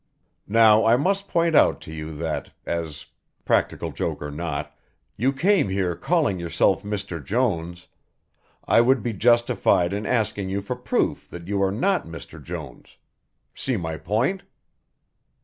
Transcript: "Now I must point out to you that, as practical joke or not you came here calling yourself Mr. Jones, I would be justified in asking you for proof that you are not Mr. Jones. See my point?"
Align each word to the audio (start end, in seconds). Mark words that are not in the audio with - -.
"Now 0.47 0.83
I 0.83 0.97
must 0.97 1.27
point 1.29 1.55
out 1.55 1.79
to 1.81 1.93
you 1.93 2.15
that, 2.17 2.49
as 2.65 3.05
practical 3.45 3.91
joke 3.91 4.19
or 4.23 4.31
not 4.31 4.75
you 5.15 5.31
came 5.31 5.69
here 5.69 5.95
calling 5.95 6.39
yourself 6.39 6.81
Mr. 6.81 7.23
Jones, 7.23 7.85
I 8.67 8.81
would 8.81 9.03
be 9.03 9.13
justified 9.13 9.93
in 9.93 10.07
asking 10.07 10.49
you 10.49 10.59
for 10.63 10.75
proof 10.75 11.29
that 11.29 11.47
you 11.47 11.61
are 11.61 11.71
not 11.71 12.07
Mr. 12.07 12.41
Jones. 12.43 12.97
See 13.53 13.77
my 13.77 13.95
point?" 13.95 14.41